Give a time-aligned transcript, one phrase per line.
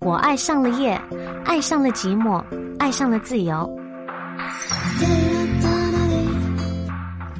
[0.00, 1.00] 我爱上了夜，
[1.44, 2.40] 爱上了寂寞，
[2.78, 3.68] 爱上了自由。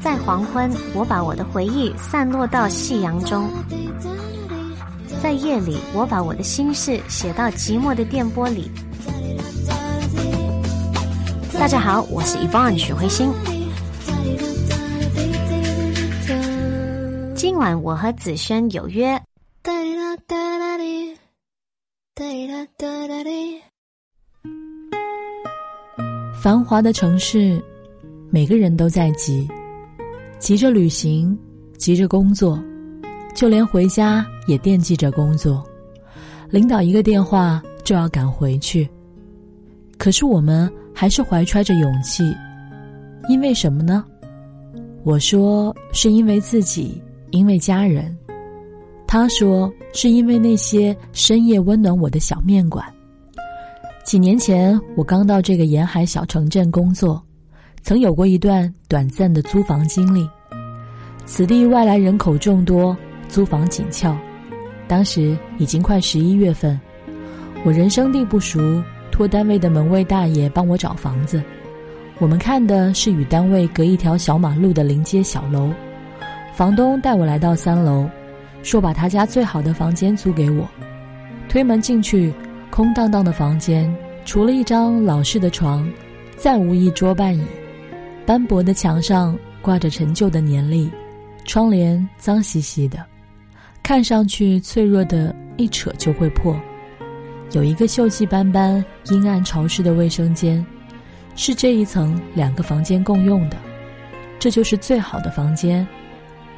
[0.01, 3.45] 在黄昏，我把我的回忆散落到夕阳中；
[5.23, 8.69] 在夜里，我把我的心事写到寂寞的电波里。
[11.57, 13.33] 大家好，我是 Evon 许慧欣。
[17.37, 19.21] 今晚我和子轩有约。
[26.43, 27.63] 繁华的城市，
[28.29, 29.47] 每个人都在急，
[30.41, 31.39] 急着旅行，
[31.77, 32.61] 急着工作，
[33.37, 35.65] 就连回家也惦记着工作。
[36.51, 38.91] 领导一个电话就要赶回去，
[39.97, 42.35] 可是我们还是怀揣着勇气，
[43.29, 44.05] 因为什么呢？
[45.05, 48.13] 我说是因为自己，因为家人。
[49.11, 52.85] 他说是因为那些深夜温暖我的小面馆。
[54.05, 57.23] 几年前，我刚到这个沿海小城镇工作，
[57.83, 60.29] 曾有过一段短暂的租房经历。
[61.25, 62.95] 此地外来人口众多，
[63.31, 64.15] 租房紧俏。
[64.87, 66.79] 当时已经快十一月份，
[67.65, 68.61] 我人生地不熟，
[69.11, 71.43] 托单位的门卫大爷帮我找房子。
[72.19, 75.73] 我们看的是与单位隔一条小马路的临街小楼。
[76.53, 78.07] 房东带我来到三楼，
[78.63, 80.69] 说把他家最好的房间租给我。
[81.49, 82.33] 推门进去。
[82.71, 83.93] 空荡荡的房间，
[84.25, 85.91] 除了一张老式的床，
[86.37, 87.43] 再无一桌半椅。
[88.25, 90.89] 斑驳的墙上挂着陈旧的年历，
[91.45, 93.05] 窗帘脏兮兮的，
[93.83, 96.55] 看上去脆弱的，一扯就会破。
[97.53, 100.65] 有一个锈迹斑斑、阴暗潮湿的卫生间，
[101.35, 103.57] 是这一层两个房间共用的。
[104.39, 105.85] 这就是最好的房间。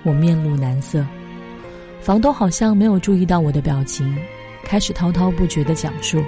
[0.03, 1.07] 我面露难色，
[2.01, 4.17] 房东好像没有注意到我的表情。
[4.63, 6.23] 开始滔滔不绝的讲述，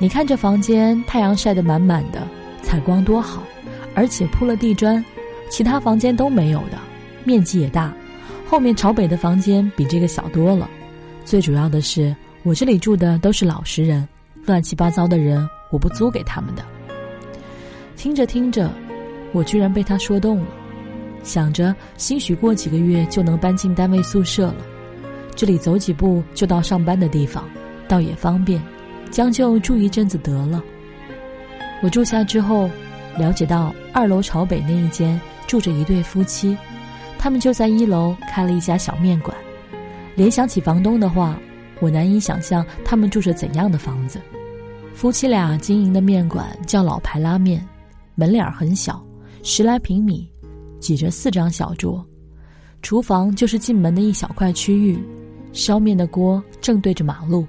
[0.00, 2.26] 你看这房间，太阳晒得满满的，
[2.60, 3.42] 采光多好，
[3.94, 5.04] 而且铺了地砖，
[5.48, 6.78] 其他房间都没有的，
[7.24, 7.92] 面积也大。
[8.48, 10.68] 后面朝北的房间比这个小多了。
[11.24, 14.08] 最主要的是，我这里住的都是老实人，
[14.44, 16.64] 乱七八糟的人我不租给他们的。
[17.96, 18.72] 听着听着，
[19.32, 20.46] 我居然被他说动了，
[21.22, 24.56] 想着兴许过几个月就能搬进单位宿舍了。
[25.34, 27.48] 这里走几步就到上班的地方，
[27.88, 28.62] 倒也方便，
[29.10, 30.62] 将就住一阵子得了。
[31.82, 32.70] 我住下之后，
[33.18, 36.56] 了解到二楼朝北那一间住着一对夫妻，
[37.18, 39.36] 他们就在一楼开了一家小面馆。
[40.14, 41.38] 联想起房东的话，
[41.80, 44.20] 我难以想象他们住着怎样的房子。
[44.94, 47.66] 夫妻俩经营的面馆叫老牌拉面，
[48.14, 49.02] 门脸很小，
[49.42, 50.30] 十来平米，
[50.78, 52.06] 挤着四张小桌，
[52.82, 54.98] 厨房就是进门的一小块区域。
[55.52, 57.46] 烧面的锅正对着马路，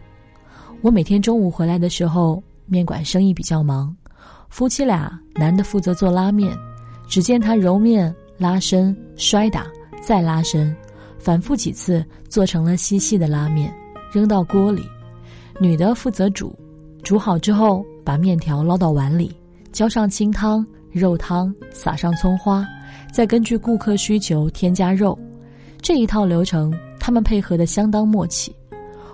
[0.82, 3.96] 我每天中午回来的时候，面馆生意比较忙，
[4.50, 6.56] 夫妻俩男的负责做拉面，
[7.08, 9.66] 只见他揉面、拉伸、摔打，
[10.02, 10.76] 再拉伸，
[11.18, 13.74] 反复几次做成了细细的拉面，
[14.12, 14.84] 扔到锅里；
[15.60, 16.54] 女的负责煮，
[17.04, 19.34] 煮好之后把面条捞到碗里，
[19.72, 22.68] 浇上清汤、肉汤，撒上葱花，
[23.14, 25.18] 再根据顾客需求添加肉，
[25.82, 26.74] 这一套流程。
[27.06, 28.56] 他们配合的相当默契，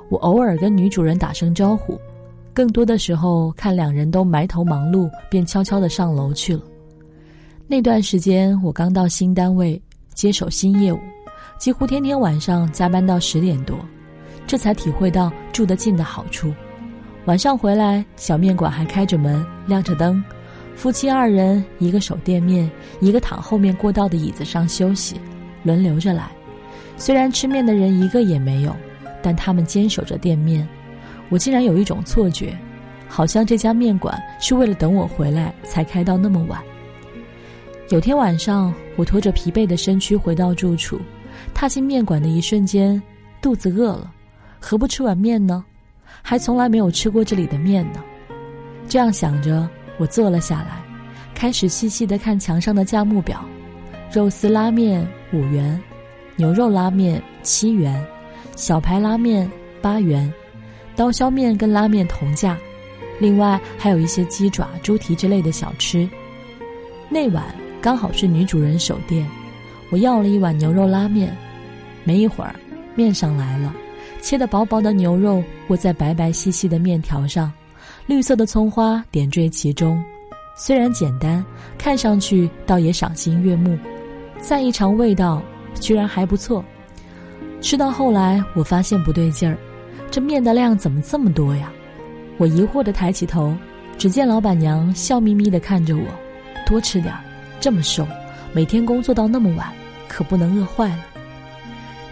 [0.09, 1.99] 我偶尔跟女主人打声招呼，
[2.53, 6.61] 更多的时候看两人都埋头忙碌，便悄悄的上楼去了。
[7.65, 9.81] 那段时间我刚到新单位，
[10.13, 10.99] 接手新业务，
[11.57, 13.75] 几乎天天晚上加班到十点多，
[14.45, 16.53] 这才体会到住得近的好处。
[17.25, 20.23] 晚上回来，小面馆还开着门，亮着灯，
[20.75, 22.69] 夫妻二人一个守店面，
[23.01, 25.19] 一个躺后面过道的椅子上休息，
[25.63, 26.29] 轮流着来。
[26.99, 28.75] 虽然吃面的人一个也没有，
[29.21, 30.67] 但他们坚守着店面。
[31.29, 32.55] 我竟然有一种错觉，
[33.07, 36.61] 好像这家面馆是为了等我回来才开到那么晚。
[37.89, 40.99] 有天晚上，我拖着疲惫的身躯回到住处，
[41.53, 43.01] 踏进面馆的一瞬间，
[43.41, 44.11] 肚子饿了，
[44.59, 45.63] 何不吃碗面呢？
[46.21, 48.03] 还从来没有吃过这里的面呢。
[48.87, 49.67] 这样想着，
[49.97, 50.83] 我坐了下来，
[51.33, 53.43] 开始细细的看墙上的价目表：
[54.11, 55.81] 肉丝拉面五元。
[56.39, 58.01] 牛肉拉面七元，
[58.55, 59.51] 小排拉面
[59.81, 60.33] 八元，
[60.95, 62.57] 刀削面跟拉面同价，
[63.19, 66.09] 另外还有一些鸡爪、猪蹄之类的小吃。
[67.09, 67.43] 那晚
[67.81, 69.27] 刚好是女主人守店，
[69.91, 71.35] 我要了一碗牛肉拉面。
[72.05, 72.55] 没一会儿，
[72.95, 73.75] 面上来了，
[74.21, 77.51] 切的薄薄的牛肉卧在白白细细的面条上，
[78.07, 80.01] 绿色的葱花点缀其中。
[80.55, 81.45] 虽然简单，
[81.77, 83.77] 看上去倒也赏心悦目。
[84.39, 85.43] 再一尝味道。
[85.75, 86.63] 居然还不错，
[87.61, 89.57] 吃到后来我发现不对劲儿，
[90.11, 91.71] 这面的量怎么这么多呀？
[92.37, 93.53] 我疑惑的抬起头，
[93.97, 96.03] 只见老板娘笑眯眯的看着我
[96.65, 97.19] ：“多吃点儿，
[97.59, 98.07] 这么瘦，
[98.53, 99.67] 每天工作到那么晚，
[100.07, 101.05] 可不能饿坏了。”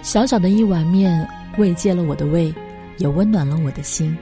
[0.03, 1.27] 小小的一碗面
[1.57, 2.53] 慰藉了我的胃，
[2.97, 4.17] 也温暖了我的心。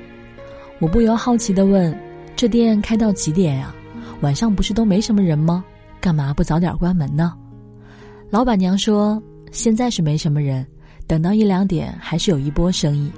[0.79, 1.97] 我不由好奇的问
[2.35, 3.73] ：“这店开到几点呀？
[4.21, 5.63] 晚上不是都没什么人吗？
[5.99, 7.33] 干嘛不早点关门呢？”
[8.31, 10.65] 老板娘说：“现在是没什么人，
[11.07, 13.09] 等到一两点还是有一波生意。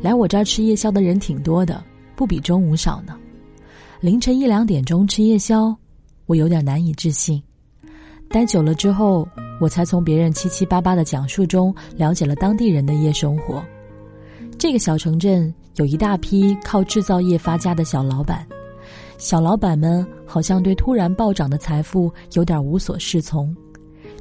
[0.00, 1.82] 来我这儿吃夜宵的人挺多的，
[2.16, 3.16] 不比中午少呢。
[4.00, 5.76] 凌晨一两点钟吃夜宵，
[6.26, 7.40] 我有点难以置信。
[8.28, 9.28] 待久了之后，
[9.60, 13.62] 我才从别人七七八八的讲述中了解了当地人的夜生活。
[14.58, 18.44] 这个小城镇有一大批靠制造业发家的小老板，
[19.18, 23.54] 小老板们好像对突然暴涨的财富有点无所适从。”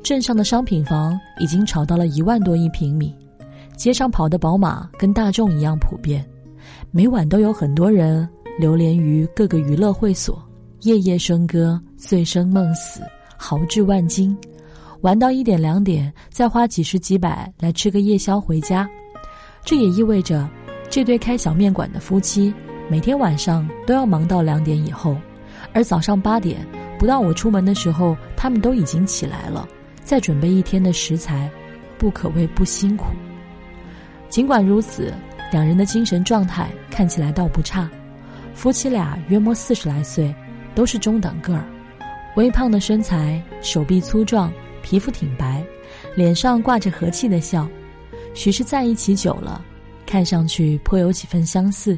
[0.05, 3.11] 镇上的商品房已经炒到了一万多一平米，
[3.75, 6.23] 街上跑的宝马跟大众一样普遍，
[6.91, 8.29] 每晚都有很多人
[8.59, 10.39] 流连于各个娱乐会所，
[10.81, 13.01] 夜夜笙歌，醉生梦死，
[13.35, 14.37] 豪掷万金，
[15.01, 18.87] 玩到一点两点，再花几十几百来吃个夜宵回家。
[19.63, 20.47] 这也意味着，
[20.87, 22.53] 这对开小面馆的夫妻
[22.87, 25.17] 每天晚上都要忙到两点以后，
[25.73, 26.63] 而早上八点
[26.99, 29.67] 不到我出门的时候，他们都已经起来了。
[30.05, 31.49] 再准备一天的食材，
[31.97, 33.07] 不可谓不辛苦。
[34.29, 35.11] 尽管如此，
[35.51, 37.89] 两人的精神状态看起来倒不差。
[38.53, 40.33] 夫妻俩约莫四十来岁，
[40.75, 41.65] 都是中等个儿，
[42.35, 44.53] 微胖的身材，手臂粗壮，
[44.83, 45.63] 皮肤挺白，
[46.15, 47.67] 脸上挂着和气的笑。
[48.35, 49.63] 许是在一起久了，
[50.05, 51.97] 看上去颇有几分相似。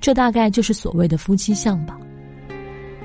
[0.00, 1.98] 这大概就是所谓的夫妻相吧。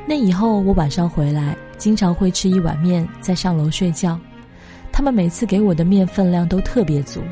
[0.07, 1.55] 那以后我晚上回来。
[1.81, 4.15] 经常会吃一碗面，再上楼睡觉。
[4.91, 7.23] 他们每次给我的面分量都特别足。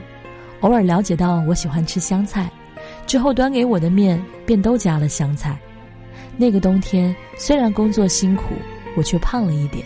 [0.62, 2.50] 偶尔了解到我喜欢吃香菜，
[3.06, 5.56] 之后端给我的面便都加了香菜。
[6.36, 8.56] 那个冬天虽然工作辛苦，
[8.98, 9.86] 我却胖了一点。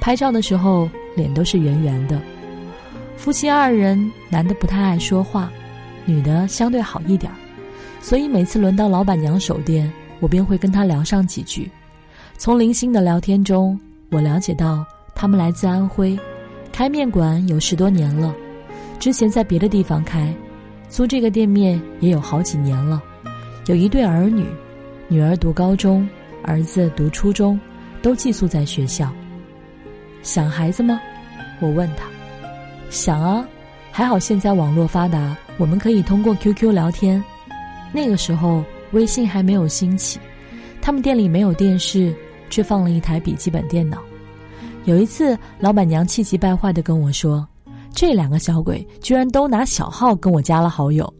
[0.00, 2.18] 拍照的时候脸都是圆圆的。
[3.18, 5.52] 夫妻二人，男的不太爱说话，
[6.06, 7.30] 女的相对好一点，
[8.00, 11.70] 所以每次轮到老板娘守店，我便会跟她聊上几句。
[12.38, 13.78] 从零星的聊天中。
[14.10, 14.84] 我了解到，
[15.14, 16.18] 他们来自安徽，
[16.72, 18.34] 开面馆有十多年了，
[18.98, 20.34] 之前在别的地方开，
[20.88, 23.00] 租这个店面也有好几年了，
[23.66, 24.44] 有一对儿女，
[25.06, 26.08] 女儿读高中，
[26.42, 27.58] 儿子读初中，
[28.02, 29.12] 都寄宿在学校。
[30.24, 31.00] 想孩子吗？
[31.60, 32.04] 我问他。
[32.90, 33.46] 想啊，
[33.92, 37.22] 还好现在网络发达，我们可以通过 QQ 聊天。
[37.92, 40.18] 那个时候微信还没有兴起，
[40.82, 42.12] 他们店里没有电视。
[42.50, 43.98] 却放了一台笔记本电脑。
[44.84, 47.46] 有一次，老板娘气急败坏的跟我说
[47.94, 51.10] ：“这两个小鬼居然都拿小号跟我加了好友。”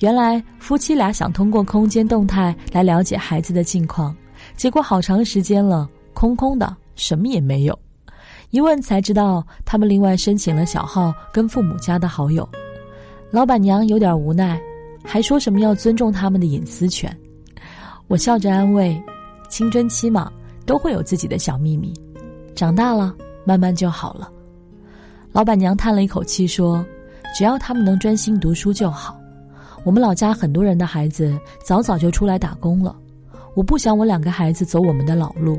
[0.00, 4.14] 原来夫妻俩想通过空间动态来了解孩子的近况，
[4.56, 7.78] 结果好长时间了，空空的，什么也没有。
[8.50, 12.48] 一问才知道，他们另外申请了小号跟父母加的好友。
[13.30, 14.60] 老板娘有点无奈，
[15.04, 17.14] 还说什么要尊重他们的隐私权。
[18.08, 19.00] 我笑着安慰。
[19.48, 20.30] 青春期嘛，
[20.66, 21.92] 都会有自己的小秘密，
[22.54, 23.14] 长大了
[23.44, 24.30] 慢慢就好了。
[25.32, 26.84] 老板娘叹了一口气说
[27.36, 29.18] ：“只要他们能专心读书就好。
[29.84, 32.96] 我们老家很多人的孩子早早就出来打工了，
[33.54, 35.58] 我不想我两个孩子走我们的老路。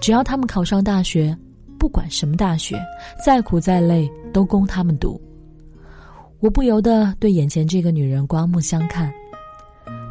[0.00, 1.36] 只要他们考上大学，
[1.78, 2.78] 不管什么大学，
[3.24, 5.20] 再苦再累都供他们读。”
[6.40, 9.10] 我不由得对眼前这个女人刮目相看。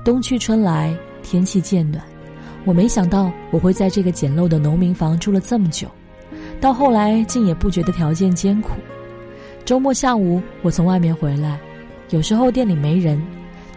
[0.04, 2.04] 冬去春来，天气渐暖。
[2.66, 5.88] 我没想到我会在这个简陋的农民房住了这么久，
[6.62, 8.72] 到后来竟也不觉得条件艰苦。
[9.66, 11.60] 周末下午我从外面回来，
[12.10, 13.22] 有时候店里没人，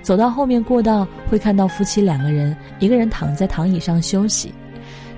[0.03, 4.53] 走到后面过道会看到夫妻两个人，一个人躺在躺椅上休息，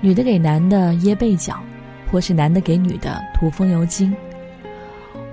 [0.01, 1.59] 女的给男的掖被角，
[2.11, 4.11] 或是男的给女的涂风油精。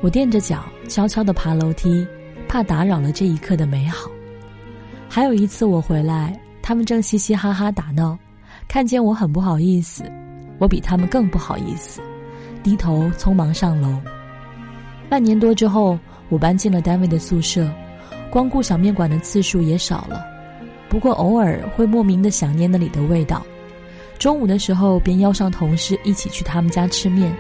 [0.03, 2.07] 我垫着脚悄悄地爬楼梯，
[2.47, 4.11] 怕打扰了这一刻的美好。
[5.09, 8.19] 还有一次我回来，他们正嘻嘻哈哈打闹。
[8.69, 10.05] 看见我很不好意思，
[10.59, 12.01] 我比他们更不好意思，
[12.63, 13.99] 低头匆忙上楼。
[15.09, 17.71] 半年多之后，我搬进了单位的宿舍，
[18.31, 20.25] 光顾小面馆的次数也少了。
[20.89, 23.45] 不过偶尔会莫名的想念那里的味道。
[24.19, 27.35] 中午的时候便邀上同事一起去他们家吃面，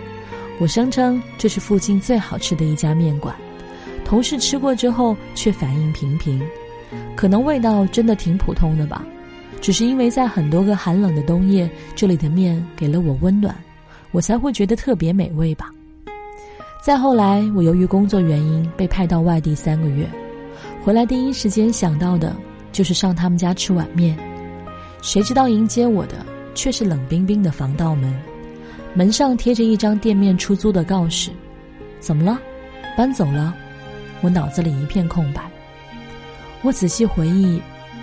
[0.59, 3.35] 我声称这是附近最好吃的一家面馆。
[4.04, 6.40] 同事吃过之后却反应平平，
[7.16, 9.04] 可能味道真的挺普通的吧。
[9.60, 13.54] 只是因为在很多个寒冷的冬夜，这里的面给了我温暖，
[14.12, 15.70] 我才会觉得特别美味吧。
[16.82, 20.08] 再后来，我由于工作原因被派到外地三个月，
[20.84, 22.36] 回来第一时间想到的
[22.70, 24.16] 就是上他们家吃碗面，
[25.02, 28.14] 谁知道迎接我的却是冷冰冰的防盗门，
[28.94, 31.30] 门上贴着一张店面出租的告示。
[31.98, 32.38] 怎么了？
[32.96, 33.52] 搬走了？
[34.20, 35.42] 我脑子里一片空白。
[36.62, 37.60] 我仔细回忆，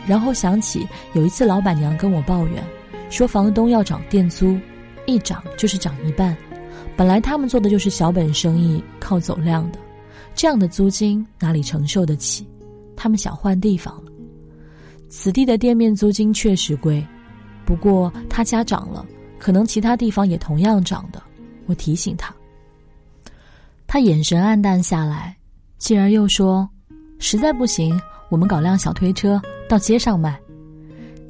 [0.07, 2.63] 然后想起有一次老板娘跟我抱怨，
[3.09, 4.57] 说房东要涨店租，
[5.05, 6.35] 一涨就是涨一半。
[6.95, 9.79] 本来他们做的就是小本生意，靠走量的，
[10.35, 12.47] 这样的租金哪里承受得起？
[12.95, 14.11] 他们想换地方了。
[15.09, 17.05] 此地的店面租金确实贵，
[17.65, 19.05] 不过他家涨了，
[19.39, 21.21] 可能其他地方也同样涨的。
[21.65, 22.33] 我提醒他，
[23.87, 25.35] 他眼神黯淡下来，
[25.77, 26.69] 继而又说
[27.19, 29.41] ：“实在不行，我们搞辆小推车
[29.73, 30.39] 到街上卖。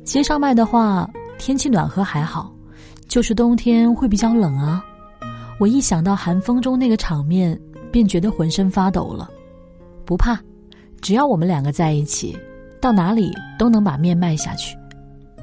[0.04, 2.54] 街上卖的话，天气暖和还好，
[3.08, 4.84] 就是冬天会比较冷啊。”
[5.62, 7.58] 我一想到寒风中那个场面，
[7.90, 9.30] 便觉得浑身发抖了。
[10.04, 10.38] 不怕，
[11.00, 12.38] 只要我们两个在一起。
[12.82, 14.78] 到哪里都能把面卖下去，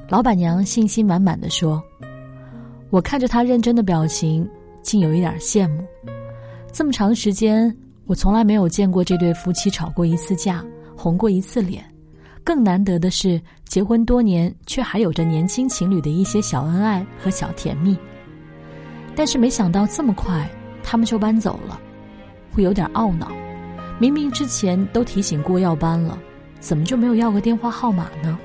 [0.07, 1.81] 老板娘信心满满的说
[2.91, 4.47] ：“我看着她认真的表情，
[4.83, 5.83] 竟有一点羡慕。
[6.71, 10.63] 这么长时间，我从来没有见过这对夫妻吵过一次架，
[10.95, 11.83] 红过一次脸。
[12.43, 17.97] 更难得的是，结婚多年却还有着年轻情侣的一些小恩爱和小甜蜜。
[19.15, 20.49] 但是没想到这么快，
[20.83, 21.79] 他们就搬走了，
[22.51, 23.31] 会有点懊恼。
[23.99, 26.17] 明明之前都提醒过要搬了。”
[26.61, 28.37] 怎么就没有要个电话号码呢？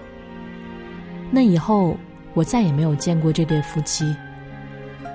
[1.31, 1.95] 那以后
[2.33, 4.17] 我再也没有见过这对夫妻，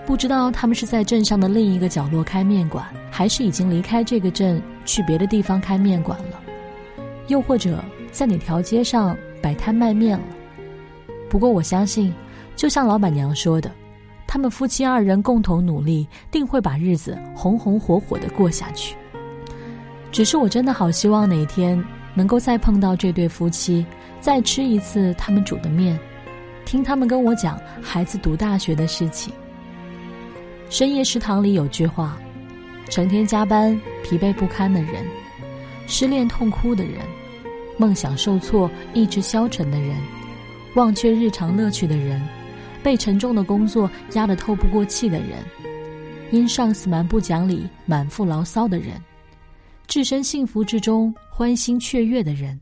[0.05, 6.39] 不知道他们是在镇上的另一个角落开面馆，还是已经离开这个镇去别的地方开面馆了，
[7.27, 10.25] 又或者在哪条街上摆摊卖面了。
[11.30, 12.13] 不过我相信，
[12.56, 13.72] 就像老板娘说的，
[14.27, 18.96] 他们夫妻二人共同努力，定会把日子红红火火的过下去。
[20.12, 21.84] 只是我真的好希望哪天。
[22.13, 23.86] 能够再碰到这对夫妻，
[24.20, 25.98] 再吃一次他们煮的面，
[26.65, 29.34] 听他们跟我讲孩子读大学的事情。
[30.70, 32.18] 深夜食堂里有句话：
[32.89, 35.06] 成天加班、疲惫不堪的人，
[35.88, 36.96] 失恋痛哭的人，
[37.77, 39.97] 梦想受挫、意志消沉的人，
[40.75, 42.21] 忘却日常乐趣的人，
[42.83, 45.43] 被沉重的工作压得透不过气的人，
[46.31, 49.01] 因上司蛮不讲理、满腹牢骚的人。
[49.87, 52.59] 置身幸福之中，欢欣雀跃的人，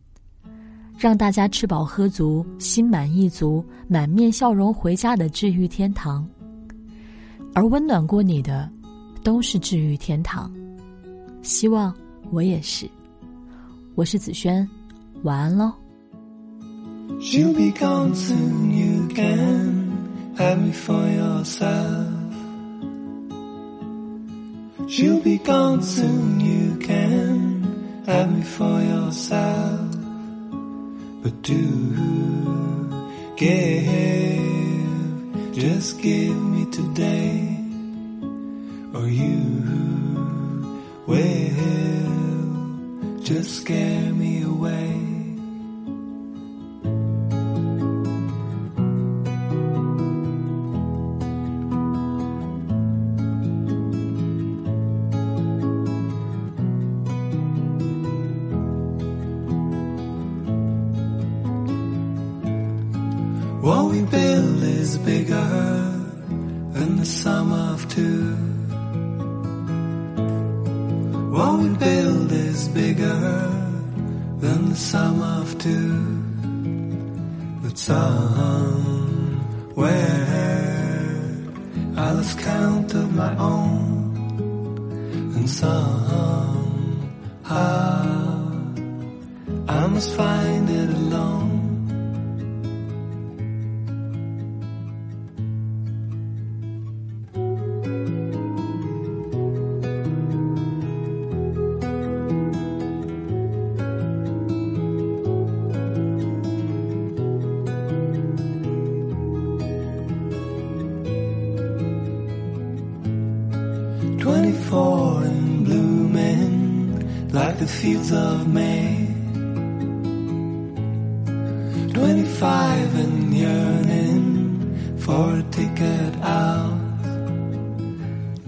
[0.97, 6.27] 让大家吃饱喝足、心满意足、满面笑容回家的治愈天堂。
[7.53, 8.69] 而温暖过你的，
[9.23, 10.51] 都是治愈天堂。
[11.41, 11.93] 希望
[12.31, 12.89] 我也是。
[13.95, 14.67] 我是子轩，
[15.22, 15.74] 晚安喽。
[24.86, 29.88] She'll be gone soon, you can have me for yourself.
[31.22, 31.64] But do
[33.36, 33.88] give,
[35.54, 37.58] just give me today,
[38.92, 39.40] or you
[41.06, 41.54] will
[43.22, 44.97] just scare me away.
[71.39, 73.21] What we build is bigger
[74.43, 75.95] than the sum of two.
[77.63, 79.29] But somewhere
[81.95, 84.17] I lost count of my own,
[85.37, 86.55] and somehow
[89.69, 91.58] I must find it alone.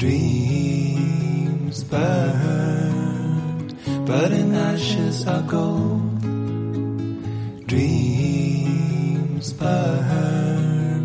[0.02, 3.70] Dreams burn,
[4.04, 6.22] but in ashes are gold.
[7.68, 11.04] Dreams burn,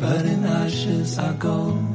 [0.00, 1.85] but in ashes are gold.